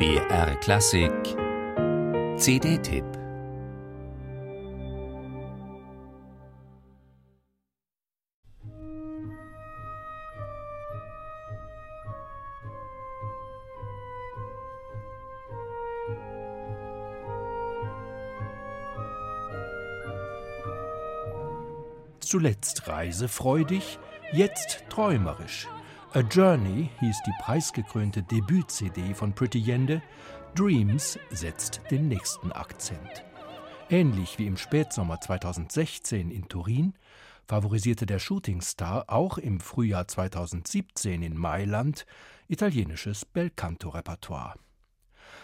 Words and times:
BR 0.00 0.56
Klassik 0.60 1.12
CD-Tipp 2.38 3.04
Zuletzt 22.20 22.88
reisefreudig, 22.88 23.98
jetzt 24.32 24.82
träumerisch. 24.88 25.68
A 26.12 26.22
Journey 26.22 26.90
hieß 26.98 27.18
die 27.24 27.32
preisgekrönte 27.40 28.24
Debüt-CD 28.24 29.14
von 29.14 29.32
Pretty 29.32 29.60
Yende. 29.60 30.02
Dreams 30.56 31.16
setzt 31.30 31.82
den 31.88 32.08
nächsten 32.08 32.50
Akzent. 32.50 33.24
Ähnlich 33.88 34.36
wie 34.36 34.48
im 34.48 34.56
Spätsommer 34.56 35.20
2016 35.20 36.32
in 36.32 36.48
Turin 36.48 36.94
favorisierte 37.46 38.06
der 38.06 38.18
Shootingstar 38.18 39.04
auch 39.06 39.38
im 39.38 39.60
Frühjahr 39.60 40.08
2017 40.08 41.22
in 41.22 41.38
Mailand 41.38 42.06
italienisches 42.48 43.24
Belcanto-Repertoire 43.24 44.54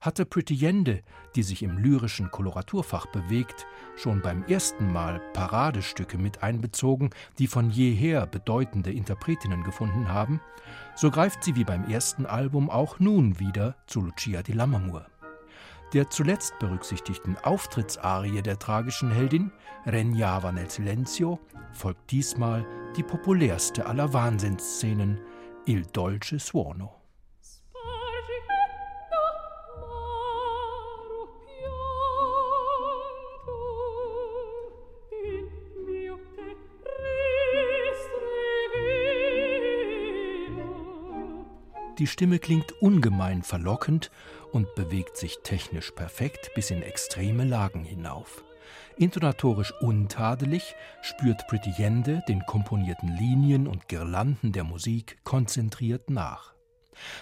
hatte 0.00 0.24
Pretty 0.24 0.54
Yende, 0.54 1.02
die 1.34 1.42
sich 1.42 1.62
im 1.62 1.78
lyrischen 1.78 2.30
Koloraturfach 2.30 3.06
bewegt, 3.06 3.66
schon 3.96 4.22
beim 4.22 4.44
ersten 4.44 4.92
Mal 4.92 5.20
Paradestücke 5.32 6.18
mit 6.18 6.42
einbezogen, 6.42 7.10
die 7.38 7.46
von 7.46 7.70
jeher 7.70 8.26
bedeutende 8.26 8.92
Interpretinnen 8.92 9.64
gefunden 9.64 10.08
haben, 10.08 10.40
so 10.94 11.10
greift 11.10 11.42
sie 11.42 11.56
wie 11.56 11.64
beim 11.64 11.84
ersten 11.84 12.26
Album 12.26 12.70
auch 12.70 12.98
nun 13.00 13.38
wieder 13.40 13.76
zu 13.86 14.00
Lucia 14.00 14.42
di 14.42 14.52
Lammermoor. 14.52 15.06
Der 15.94 16.10
zuletzt 16.10 16.58
berücksichtigten 16.58 17.36
Auftrittsarie 17.38 18.42
der 18.42 18.58
tragischen 18.58 19.10
Heldin, 19.10 19.50
Regnava 19.86 20.52
nel 20.52 20.68
Silenzio, 20.68 21.40
folgt 21.72 22.10
diesmal 22.10 22.66
die 22.96 23.02
populärste 23.02 23.86
aller 23.86 24.12
Wahnsinnsszenen, 24.12 25.18
Il 25.64 25.86
Dolce 25.86 26.38
Suono. 26.38 26.97
Die 41.98 42.06
Stimme 42.06 42.38
klingt 42.38 42.72
ungemein 42.80 43.42
verlockend 43.42 44.10
und 44.52 44.72
bewegt 44.76 45.16
sich 45.16 45.38
technisch 45.42 45.90
perfekt 45.90 46.50
bis 46.54 46.70
in 46.70 46.82
extreme 46.82 47.44
Lagen 47.44 47.84
hinauf. 47.84 48.44
Intonatorisch 48.96 49.72
untadelig 49.80 50.74
spürt 51.02 51.46
Pretty 51.48 51.72
Yende 51.76 52.22
den 52.28 52.44
komponierten 52.46 53.16
Linien 53.16 53.66
und 53.66 53.88
Girlanden 53.88 54.52
der 54.52 54.64
Musik 54.64 55.18
konzentriert 55.24 56.08
nach. 56.10 56.54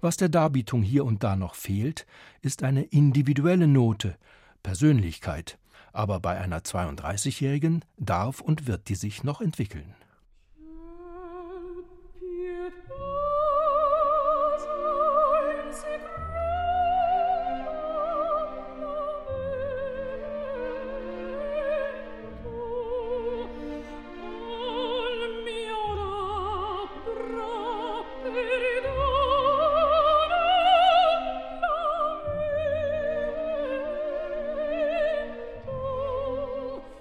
Was 0.00 0.16
der 0.16 0.28
Darbietung 0.28 0.82
hier 0.82 1.04
und 1.04 1.22
da 1.22 1.36
noch 1.36 1.54
fehlt, 1.54 2.06
ist 2.40 2.62
eine 2.62 2.82
individuelle 2.82 3.66
Note, 3.66 4.16
Persönlichkeit, 4.62 5.58
aber 5.92 6.20
bei 6.20 6.38
einer 6.38 6.60
32-Jährigen 6.60 7.84
darf 7.96 8.40
und 8.40 8.66
wird 8.66 8.88
die 8.88 8.94
sich 8.94 9.24
noch 9.24 9.40
entwickeln. 9.40 9.94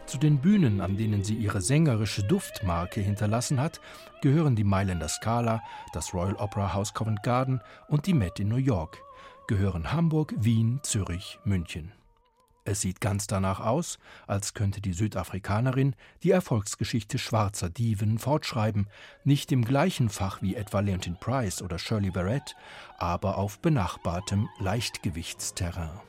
Zu 0.10 0.18
den 0.18 0.40
Bühnen, 0.40 0.82
an 0.82 0.98
denen 0.98 1.24
sie 1.24 1.36
ihre 1.36 1.62
sängerische 1.62 2.24
Duftmarke 2.24 3.00
hinterlassen 3.00 3.62
hat, 3.62 3.80
gehören 4.24 4.56
die 4.56 4.64
Mailänder 4.64 5.08
Scala, 5.08 5.62
das 5.94 6.16
Royal 6.16 6.34
Opera 6.38 6.74
House 6.74 6.96
Covent 6.96 7.22
Garden 7.22 7.62
und 7.90 8.08
die 8.08 8.16
Met 8.16 8.40
in 8.40 8.48
New 8.48 8.56
York, 8.56 9.04
gehören 9.48 9.94
Hamburg, 9.94 10.34
Wien, 10.36 10.80
Zürich, 10.82 11.38
München. 11.44 11.92
Es 12.66 12.82
sieht 12.82 13.02
ganz 13.02 13.28
danach 13.28 13.60
aus, 13.60 14.00
als 14.26 14.56
könnte 14.56 14.82
die 14.82 14.94
Südafrikanerin 14.94 15.96
die 16.24 16.32
Erfolgsgeschichte 16.32 17.20
schwarzer 17.20 17.70
Diven 17.70 18.18
fortschreiben, 18.18 18.88
nicht 19.24 19.52
im 19.52 19.64
gleichen 19.64 20.10
Fach 20.10 20.42
wie 20.42 20.56
etwa 20.56 20.80
Leontine 20.80 21.18
Price 21.20 21.62
oder 21.62 21.78
Shirley 21.78 22.10
Barrett, 22.10 22.56
aber 22.98 23.38
auf 23.38 23.60
benachbartem 23.60 24.50
Leichtgewichtsterrain. 24.58 26.09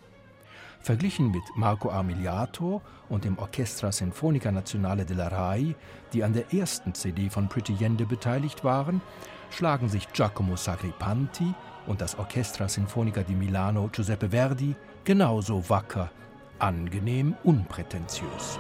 Verglichen 0.81 1.31
mit 1.31 1.43
Marco 1.57 1.91
Armiliato 1.91 2.81
und 3.09 3.25
dem 3.25 3.39
Orchestra 3.39 3.93
Sinfonica 3.93 4.51
Nazionale 4.51 5.05
della 5.05 5.29
RAI, 5.29 5.75
die 6.13 6.25
an 6.25 6.33
der 6.33 6.53
ersten 6.55 6.95
CD 6.95 7.29
von 7.29 7.49
Pretty 7.49 7.75
Yende 7.75 8.07
beteiligt 8.07 8.65
waren, 8.65 9.03
schlagen 9.51 9.89
sich 9.89 10.11
Giacomo 10.13 10.57
Sagripanti 10.57 11.55
und 11.87 12.01
das 12.01 12.19
Orchestra 12.19 12.69
Sinfonica 12.69 13.23
di 13.23 13.35
Milano 13.35 13.91
Giuseppe 13.93 14.31
Verdi 14.31 14.75
genauso 15.05 15.69
wacker, 15.69 16.11
angenehm 16.59 17.35
unprätentiös. 17.45 18.59